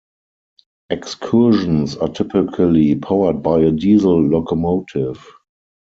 Excursions 0.89 1.95
are 1.95 2.07
typically 2.07 2.95
powered 2.95 3.43
by 3.43 3.59
a 3.59 3.69
diesel 3.69 4.19
locomotive. 4.19 5.23